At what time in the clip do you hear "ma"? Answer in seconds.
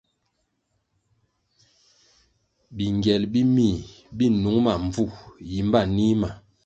4.65-4.73, 6.21-6.29